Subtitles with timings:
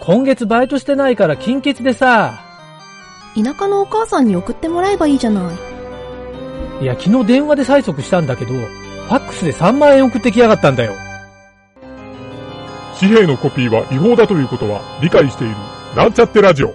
[0.00, 2.40] 今月バイトしてないから金欠でさ。
[3.34, 6.84] 田舎のお母さんに送ってもらえばいいじゃない。
[6.84, 10.94] いや、昨日電話で催促したんだけど、ファックスで3万円送ってきやがったんだよ。
[12.98, 15.54] 紙幣のコピーは違法だということは理解している。
[15.96, 16.74] なんちゃってラジオ。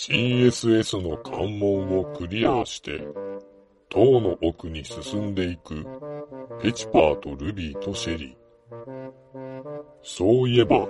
[0.00, 3.06] CSS の関門をクリアして、
[3.90, 5.84] 塔の奥に進んでいく、
[6.62, 8.36] ペチパーとルビーとシェリー。
[10.02, 10.86] そういえば、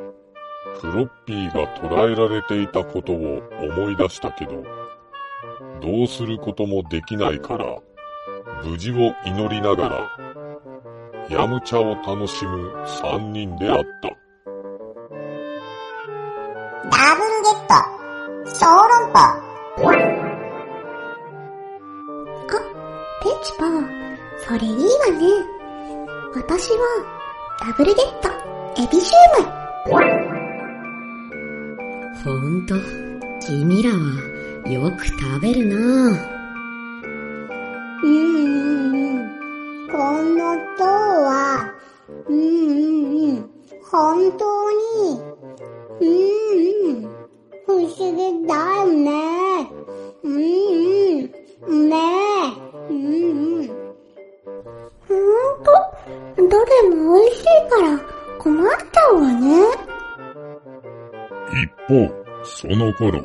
[0.79, 4.63] フロッピーが捕らえられていたことを思い出したけど、
[5.83, 7.67] どうすることもできないから、
[8.65, 10.19] 無事を祈りながら、
[11.29, 14.09] ヤムチャを楽しむ三人であった。
[16.91, 18.00] ダブルゲット
[18.61, 19.17] 小籠包
[23.23, 23.65] ペチパ、
[24.45, 25.23] それいいわね。
[26.35, 26.77] 私は、
[27.59, 28.29] ダブルゲット、
[28.77, 30.11] エビシューマイ。
[32.23, 32.75] ほんと、
[33.47, 33.97] 君らは
[34.69, 35.77] よく食べるな
[38.03, 39.89] うんうんうん。
[39.89, 41.73] この塔は、
[42.29, 42.77] うんうん
[43.25, 43.51] うん。
[43.91, 45.19] 本当に、
[45.99, 46.70] うんうん。
[47.81, 49.11] 不思議だよね。
[50.23, 50.39] うんう
[51.69, 51.89] ん。
[51.89, 52.91] ねえ。
[52.91, 53.69] うんうん。
[55.09, 55.73] ほんと、
[56.37, 57.99] どれも美味しいから
[58.39, 59.47] 困っちゃうわね。
[61.53, 61.95] 一方、
[62.45, 63.23] その頃、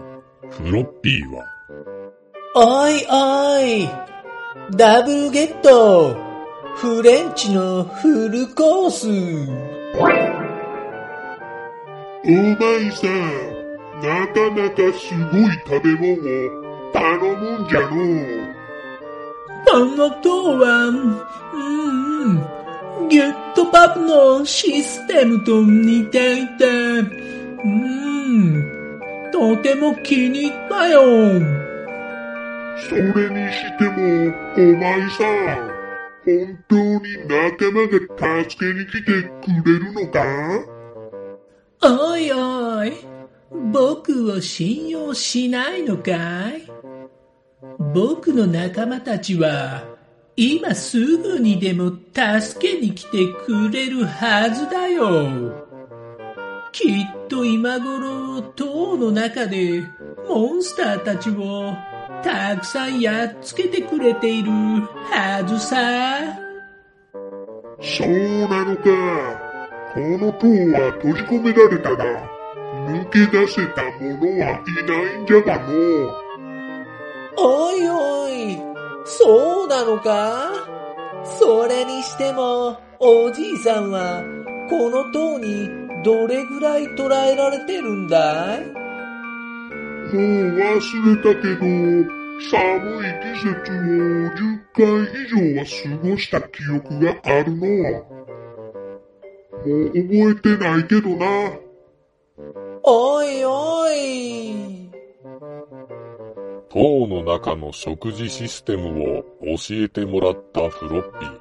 [0.49, 1.43] フロッピーは、
[2.55, 3.89] おいおい
[4.71, 6.15] ダブルゲット
[6.75, 9.09] フレンチのフルコース
[12.23, 13.64] お前さん、
[14.01, 17.93] なかなかすごい食べ物を頼むんじゃのう。
[19.65, 21.25] この塔は、うん。
[22.25, 26.65] うん、ゲットパブのシステムと似ていて、
[27.63, 28.99] うん、
[29.31, 31.01] とても気に入ったよ。
[32.89, 35.69] それにしても、お前さん、
[36.25, 37.91] 本当に仲間が
[38.43, 40.17] 助けに来てくれるのか？
[41.83, 42.91] おいおい、
[43.71, 46.63] 僕を信用しないのかい？
[47.93, 49.83] 僕の仲間たちは、
[50.35, 55.65] 今すぐにでも助けに来てくれるはずだよ。
[56.71, 59.83] きっと今頃、塔の中で
[60.27, 61.73] モンスターたちを
[62.23, 65.75] たくさんやっつけてくれているはずさ。
[67.81, 68.09] そう
[68.49, 68.83] なのか。
[69.93, 72.34] この塔は閉じ込められたが、
[72.85, 76.13] 抜け出せた者はいないんじゃがのう。
[77.37, 78.57] おいおい、
[79.05, 80.51] そうなのか？
[81.39, 84.23] それにしても、おじいさんは、
[84.69, 85.69] この塔に
[86.03, 88.65] どれぐらい捕らえられてるんだい？
[90.13, 90.23] もう
[90.55, 90.79] 忘
[91.15, 91.61] れたけど、
[92.51, 93.75] 寒い季節を
[94.29, 94.37] 10
[94.75, 94.83] 回
[95.23, 97.65] 以上は過ごした記憶があるの。
[99.65, 101.25] もう覚えてないけどな。
[102.87, 104.91] おいおい。
[106.69, 109.23] 塔の中の食事システムを
[109.57, 111.39] 教えてもらったフロッピー。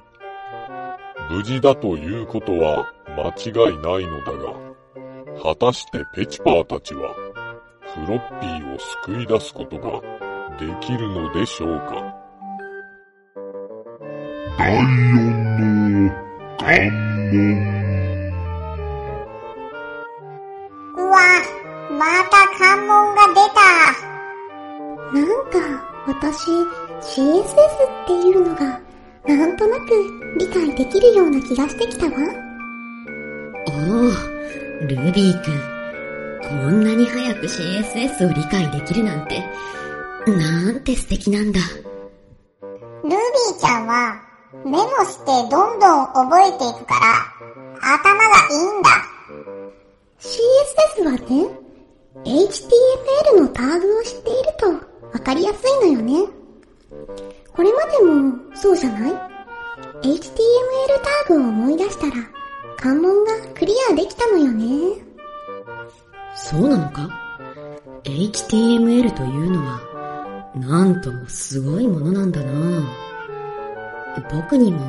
[1.29, 4.55] 無事だということは間違いないのだが、
[5.43, 7.13] 果たしてペチパーたちは、
[7.93, 10.01] フロッピーを救い出すことが
[10.57, 12.15] できるのでしょうか？
[14.57, 16.09] 第四の
[16.57, 16.89] 関
[17.69, 17.74] 門。
[26.21, 26.49] 私、
[27.01, 28.79] CSS っていうのが、
[29.27, 32.11] なんとなく理解できるような気がしてきたわ。
[33.67, 35.75] おお、ルビーくん。
[36.47, 39.43] こんなに早く CSS を理解できるなんて、
[40.27, 41.59] なんて素敵なんだ。
[43.03, 44.21] ルビーちゃんは、
[44.63, 48.89] メモしてどんどん覚えていくから、頭がいいんだ。
[50.19, 51.65] CSS はね、
[52.23, 56.27] HTML のタグを知っているとわかりやすいのよね。
[57.53, 59.11] これまでもそうじゃない
[60.01, 60.21] ?HTML
[61.27, 62.13] タグを思い出したら
[62.77, 65.01] 関門がクリアできたのよね。
[66.35, 67.09] そうなのか
[68.03, 72.83] ?HTML というのは、なんともすごいものなんだな
[74.31, 74.79] 僕にも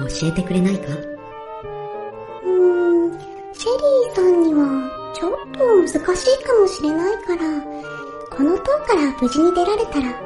[0.00, 0.92] 教えてくれないか？
[0.92, 2.48] うー
[3.08, 3.20] ん、
[3.52, 7.42] シェリーさんにはちょっと難しいかもしれないから、
[8.40, 10.18] この塔から無事に出られたら、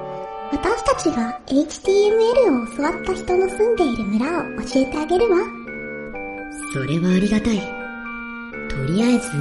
[0.53, 5.39] 私たちが HTML を教わった人の住んでいる村を教えてあげるわ。
[6.73, 7.59] それはありがたい。
[8.69, 9.37] とりあえず、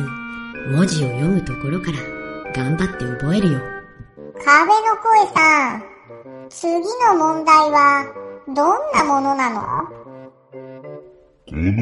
[0.72, 2.00] 文字を読むところから
[2.52, 3.60] 頑張って覚えるよ。
[4.44, 5.84] 壁の声さん、
[6.50, 8.08] 次の問題は、
[8.48, 8.56] どん
[8.96, 9.62] なものなの？
[10.52, 10.58] こ
[11.52, 11.78] の部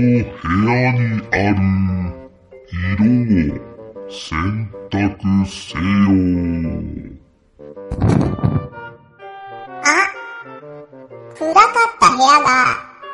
[0.68, 1.64] 屋にある
[3.00, 3.71] 色を
[4.12, 5.00] 選択
[5.48, 5.84] せよ。
[9.84, 10.12] あ、
[11.38, 12.50] 暗かった部屋が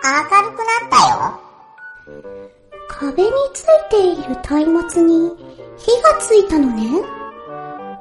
[0.03, 1.39] 明るくなったよ。
[2.87, 4.35] 壁についている
[4.73, 5.31] 松明に
[5.77, 6.81] 火がついたのね。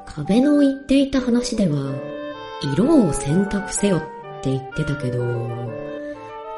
[0.07, 1.93] 壁の言っていた話では、
[2.63, 4.01] 色を選択せよっ
[4.41, 5.23] て言ってたけど、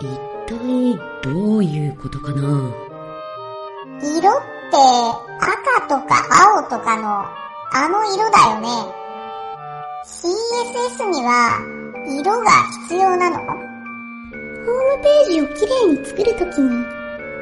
[0.01, 0.07] 一
[0.47, 2.73] 体どういうことかな？
[4.01, 4.58] 色？
[5.41, 6.27] 赤とか
[6.57, 7.25] 青とかの
[7.71, 8.69] あの色だよね。
[10.05, 11.59] CSS には
[12.21, 12.51] 色が
[12.89, 13.37] 必要なの？
[13.39, 16.85] ホームページをきれいに作るときに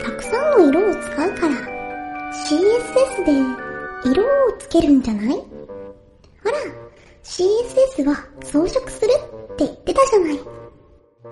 [0.02, 1.54] たくさんの色を使うから
[2.32, 3.32] CSS で
[4.10, 4.26] 色を
[4.58, 5.26] つけるんじゃない？
[5.34, 5.40] ほ
[6.50, 6.56] ら
[7.24, 9.10] CSS は装飾する
[9.52, 10.38] って言ってたじゃない。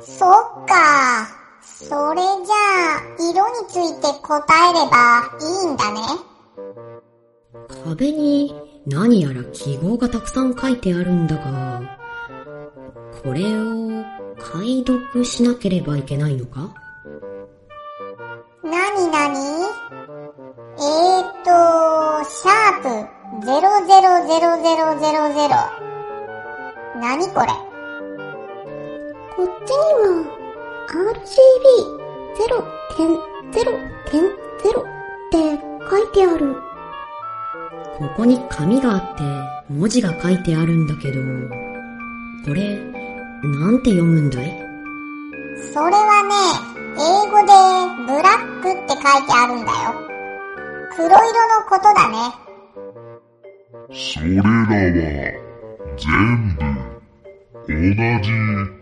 [0.00, 2.54] そっかそれじゃ
[2.96, 6.00] あ色について答えればいいんだね。
[7.84, 8.54] 壁に
[8.86, 11.82] 何やら記号がたくさん書いてあるんだが、
[13.22, 14.04] これを
[14.38, 16.74] 解読しなければいけないのか？
[18.62, 19.38] なになに
[20.76, 21.50] えーと、
[22.30, 22.88] シャープ
[23.46, 23.80] 000000。
[27.00, 27.46] なにこれ？
[29.36, 29.76] こっちに
[30.28, 30.33] は
[30.94, 33.52] RGB0.0.0 っ
[35.32, 35.58] て
[35.90, 36.54] 書いてある。
[37.98, 39.24] ここに紙があって
[39.68, 41.18] 文字が書いてあるんだけど、
[42.46, 42.78] これ、
[43.42, 44.44] なんて読むんだい？
[45.72, 46.34] それはね、
[46.96, 47.48] 英語で
[48.06, 49.74] ブラックって書いてあるんだよ。
[50.94, 51.20] 黒色の
[51.68, 52.14] ことだね。
[53.90, 54.44] それらは
[55.96, 56.62] 全部
[57.66, 57.74] 同
[58.22, 58.74] じ色。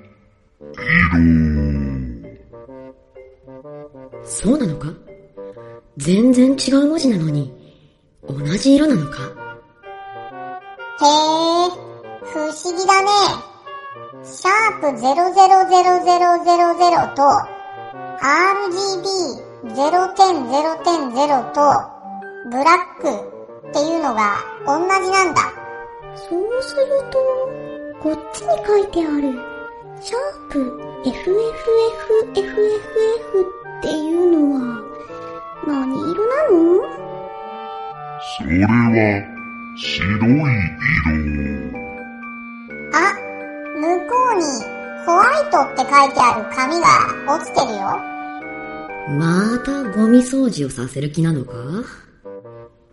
[4.25, 4.89] そうなのか？
[5.97, 7.53] 全然違う文字なのに、
[8.27, 9.23] 同じ色なのか？
[11.01, 11.07] へえ、
[12.23, 13.11] 不思議だね。
[14.25, 17.23] シャープ000000と
[19.67, 21.61] RGB0.0.0 と
[22.51, 23.09] ブラック
[23.69, 24.37] っていうのが
[24.67, 25.41] 同じなんだ。
[26.15, 27.19] そうすると、
[28.01, 29.33] こっちに書いてある、
[30.01, 30.19] シャー
[30.51, 30.81] プ
[32.35, 33.47] FFFFF
[33.83, 34.79] っていうのは、
[35.67, 36.15] 何色な
[36.51, 36.55] の？
[38.39, 38.71] それは
[39.77, 40.23] 白い色。
[42.95, 42.97] あ、
[43.75, 44.45] 向こうに
[45.05, 45.85] ホワイトって書い
[46.15, 46.87] てある紙が
[47.35, 47.81] 落ちてるよ。
[49.19, 51.53] またゴミ掃除をさせる気なのか？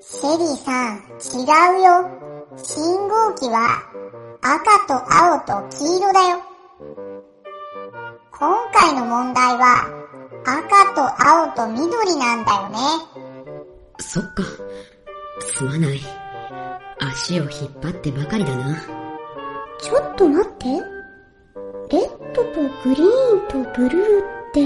[0.00, 1.44] シェリーさん、違
[1.80, 2.10] うよ。
[2.56, 3.82] 信号機は
[4.48, 6.40] 赤と青と黄色だよ。
[8.30, 9.88] 今回の問題は
[10.44, 12.78] 赤と青と緑なんだよね。
[13.98, 14.44] そっか。
[15.40, 16.00] すまない。
[17.00, 18.76] 足を引っ張ってばかりだな。
[19.80, 20.66] ちょっと待って。
[21.90, 24.60] レッドとグリーンとブルーって、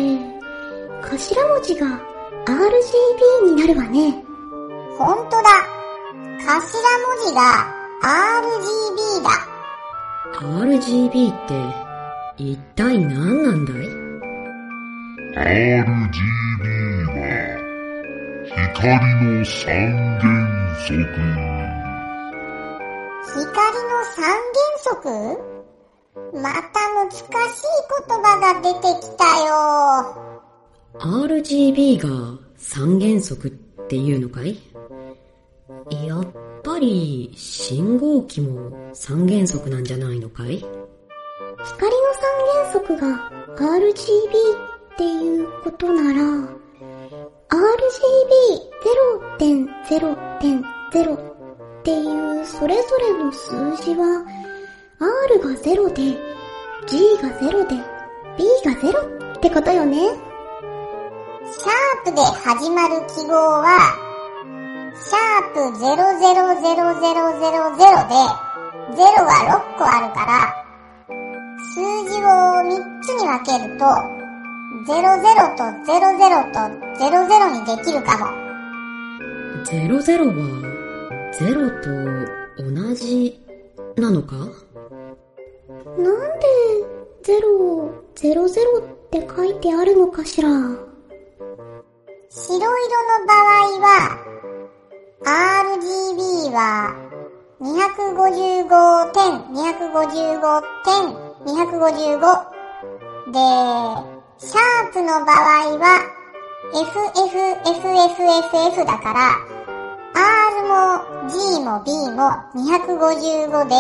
[1.01, 1.87] 頭文字が
[2.45, 4.13] RGB になるわね。
[4.99, 5.49] ほんとだ。
[6.39, 9.50] 頭文字が RGB だ。
[10.29, 11.55] RGB って、
[12.37, 13.77] 一体何なんだい
[15.35, 15.85] ？RGB
[17.07, 17.17] は、
[18.45, 20.29] 光の三原
[20.87, 20.95] 則。
[23.33, 23.45] 光
[23.89, 24.45] の三原
[24.85, 25.09] 則？
[26.35, 29.49] また難しい言葉が出てきたよ。
[30.99, 32.09] RGB が
[32.57, 33.51] 三原則っ
[33.89, 34.49] ていうのかい？
[34.51, 34.59] やっ
[35.91, 36.10] ぱ
[36.81, 40.57] り信号機も三原則なんじゃないのかい？
[40.57, 43.95] 光の三原則が RGB
[44.95, 46.21] っていうことなら、
[49.39, 51.21] RGB0.0.0 っ
[51.83, 51.95] てい
[52.43, 54.25] うそれぞれの数字は
[54.99, 56.19] R が0で
[56.87, 57.77] G が0で
[58.37, 59.99] B が0ってことよね。
[59.99, 64.10] シャープで始まる記号は、
[65.03, 65.81] シャープ00000
[68.09, 68.15] で、
[68.91, 70.33] 0が6個あるから、
[71.75, 72.25] 数字を
[72.61, 72.69] 3
[73.01, 73.85] つに分けると、
[74.87, 74.89] 00
[75.57, 75.93] と00
[76.53, 76.59] と
[76.99, 77.05] 00
[77.53, 78.23] にできるかも。
[79.65, 79.69] 00
[80.37, 80.41] は
[81.33, 81.39] 0
[81.81, 81.89] と
[82.63, 83.01] 同じ
[83.97, 84.37] なのか？
[84.37, 86.05] なん
[86.39, 86.47] で
[87.25, 88.21] 0を00
[88.81, 90.49] って書いてあるのかしら？
[90.51, 90.59] 白
[92.31, 92.69] 色の
[93.27, 93.87] 場合は、
[95.23, 96.95] RGB は
[97.61, 101.13] 255点、255点、
[101.45, 102.21] 255
[103.31, 103.39] で、
[104.39, 106.01] シャープの場合は
[106.73, 109.37] FFFFFF だから、
[110.15, 113.75] R も G も B も255で、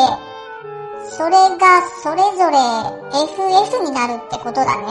[1.09, 2.59] それがそれぞれ
[3.25, 4.85] FF になるってことだね。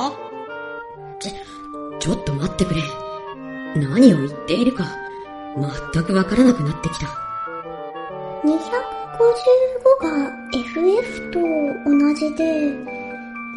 [2.00, 2.82] ちょっと待ってくれ。
[3.76, 4.84] 何を言っているか、
[5.56, 7.08] 全くわからなくなってきた。
[8.44, 8.50] 255
[10.02, 11.40] が FF と
[11.86, 12.44] 同じで、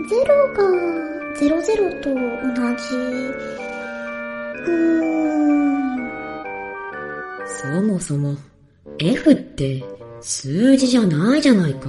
[0.08, 0.62] 0が
[1.36, 2.16] 00と同
[2.76, 2.96] じ。
[4.66, 6.12] うーん。
[7.46, 8.34] そもそも、
[8.98, 9.84] F って
[10.20, 11.88] 数字じゃないじゃないか。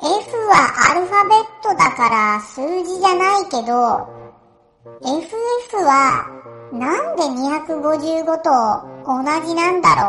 [0.00, 0.06] F
[0.48, 4.06] はアルファベットだから数字じゃないけど、
[5.02, 6.26] FF は
[6.72, 8.50] なんで255と
[9.06, 10.02] 同じなんだろ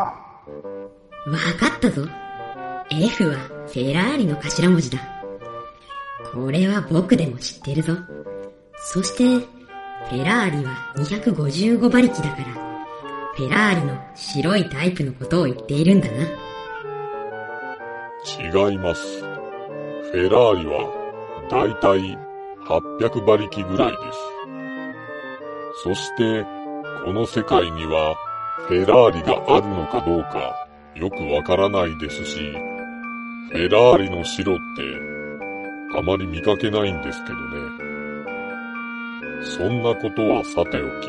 [1.31, 2.07] わかったぞ。
[2.89, 3.35] F は
[3.67, 4.99] フェラーリの頭文字だ。
[6.33, 7.93] これは僕でも知ってるぞ。
[8.75, 9.23] そして、
[10.09, 12.43] フェラーリは255馬力だから、
[13.35, 16.23] フェラーリの白いタイプのことを言っているんだな。
[18.25, 19.21] 違います。
[19.21, 20.91] フェラーリは、
[21.49, 22.17] だいたい
[22.67, 24.38] 800馬力ぐらいです。
[25.83, 26.45] そして、
[27.05, 28.15] この世界には、
[28.67, 32.39] フェラーリがあるのかどうか、よくわからないですし、
[33.51, 34.63] フェラーリの白って、
[35.97, 37.89] あまり見かけないんですけどね。
[39.41, 41.07] そんなことはさておき、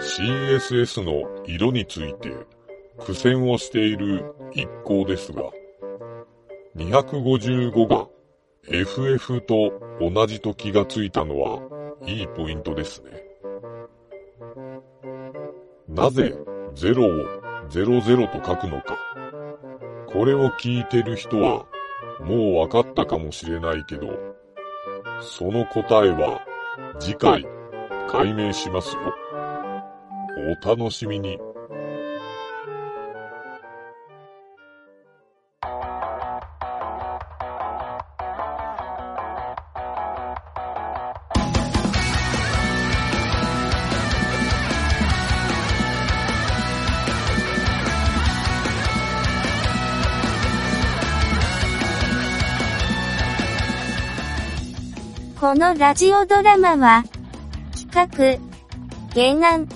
[0.00, 2.32] CSS の色について
[2.98, 5.42] 苦戦をしている一行ですが、
[6.74, 8.08] 255が
[8.66, 11.60] FF と同じと気がついたのは
[12.06, 13.29] いいポイントですね。
[15.90, 16.36] なぜ
[16.74, 18.96] 0を00と書くのか。
[20.06, 21.66] これを聞いてる人は
[22.20, 24.08] もうわかったかもしれないけど、
[25.20, 26.42] その答えは
[27.00, 27.44] 次回
[28.08, 29.00] 解明しますよ。
[30.62, 31.38] お楽しみに。
[55.40, 57.02] このラジオドラマは、
[57.72, 58.38] 企
[59.14, 59.66] 画、原案、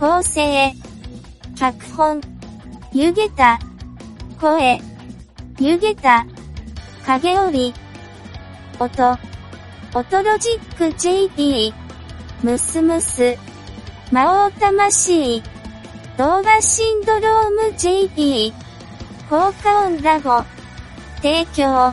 [0.00, 0.72] 構成、
[1.54, 2.22] 脚本、
[2.94, 3.58] 湯げた、
[4.40, 4.80] 声、
[5.60, 6.24] 湯げた、
[7.04, 7.74] 影織、
[8.80, 9.18] 音、
[9.94, 11.74] 音ロジック JP、
[12.42, 13.36] ムスムス、
[14.10, 15.42] 魔王魂、
[16.16, 18.50] 動画シンドローム JP、
[19.28, 20.42] 効果音ラボ、
[21.20, 21.92] 提供、